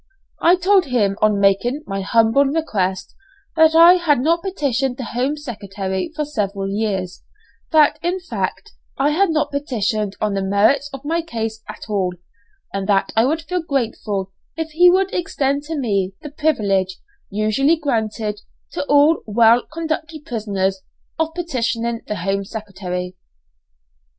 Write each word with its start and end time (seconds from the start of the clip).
I 0.41 0.55
told 0.55 0.85
him 0.85 1.15
on 1.21 1.39
making 1.39 1.83
my 1.85 2.01
humble 2.01 2.45
request 2.45 3.13
that 3.55 3.75
I 3.75 3.97
had 3.97 4.19
not 4.19 4.41
petitioned 4.41 4.97
the 4.97 5.03
Home 5.03 5.37
Secretary 5.37 6.11
for 6.15 6.25
several 6.25 6.67
years, 6.71 7.21
that, 7.71 7.99
in 8.01 8.19
fact, 8.19 8.71
I 8.97 9.11
had 9.11 9.29
not 9.29 9.51
petitioned 9.51 10.15
on 10.19 10.33
the 10.33 10.41
merits 10.41 10.89
of 10.91 11.05
my 11.05 11.21
case 11.21 11.61
at 11.69 11.81
all, 11.87 12.13
and 12.73 12.89
that 12.89 13.11
I 13.15 13.25
would 13.25 13.43
feel 13.43 13.61
grateful 13.61 14.31
if 14.57 14.71
he 14.71 14.89
would 14.89 15.13
extend 15.13 15.61
to 15.65 15.77
me 15.77 16.15
the 16.23 16.31
privilege, 16.31 16.97
usually 17.29 17.75
granted 17.75 18.41
to 18.71 18.83
all 18.85 19.21
well 19.27 19.67
conducted 19.71 20.25
prisoners, 20.25 20.81
of 21.19 21.35
petitioning 21.35 22.01
the 22.07 22.15
Home 22.15 22.43
Secretary. 22.43 23.15